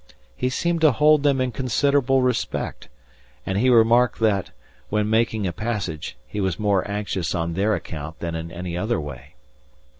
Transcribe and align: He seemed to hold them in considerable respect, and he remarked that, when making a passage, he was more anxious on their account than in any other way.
He 0.35 0.49
seemed 0.49 0.81
to 0.81 0.91
hold 0.93 1.21
them 1.21 1.39
in 1.39 1.51
considerable 1.51 2.23
respect, 2.23 2.89
and 3.45 3.59
he 3.59 3.69
remarked 3.69 4.19
that, 4.19 4.49
when 4.89 5.07
making 5.07 5.45
a 5.45 5.53
passage, 5.53 6.17
he 6.25 6.41
was 6.41 6.57
more 6.57 6.89
anxious 6.89 7.35
on 7.35 7.53
their 7.53 7.75
account 7.75 8.17
than 8.17 8.33
in 8.33 8.51
any 8.51 8.75
other 8.75 8.99
way. 8.99 9.35